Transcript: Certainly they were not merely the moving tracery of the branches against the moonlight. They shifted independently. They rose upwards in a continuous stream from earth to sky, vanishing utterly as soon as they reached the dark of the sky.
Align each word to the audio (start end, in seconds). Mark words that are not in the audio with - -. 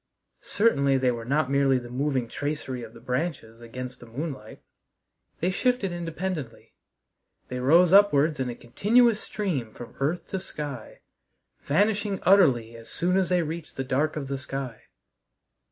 Certainly 0.49 0.97
they 0.97 1.11
were 1.11 1.25
not 1.25 1.51
merely 1.51 1.77
the 1.77 1.91
moving 1.91 2.27
tracery 2.27 2.81
of 2.81 2.93
the 2.95 2.99
branches 2.99 3.61
against 3.61 3.99
the 3.99 4.07
moonlight. 4.07 4.63
They 5.41 5.51
shifted 5.51 5.91
independently. 5.91 6.73
They 7.49 7.59
rose 7.59 7.93
upwards 7.93 8.39
in 8.39 8.49
a 8.49 8.55
continuous 8.55 9.19
stream 9.19 9.75
from 9.75 9.93
earth 9.99 10.25
to 10.29 10.39
sky, 10.39 11.01
vanishing 11.65 12.19
utterly 12.23 12.75
as 12.75 12.89
soon 12.89 13.15
as 13.15 13.29
they 13.29 13.43
reached 13.43 13.77
the 13.77 13.83
dark 13.83 14.15
of 14.15 14.27
the 14.27 14.39
sky. 14.39 14.85